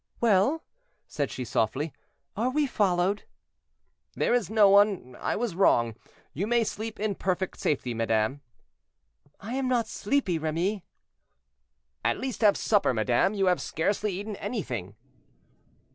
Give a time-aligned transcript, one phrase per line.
[0.19, 0.63] "Well,"
[1.05, 1.93] said she softly,
[2.35, 3.25] "are we followed?"
[4.15, 5.95] "There is no one, I was wrong;
[6.33, 8.41] you may sleep in perfect safety, madame."
[9.39, 10.83] "I am not sleepy, Remy."
[12.03, 14.95] "At least have supper, madame; you have scarcely eaten anything."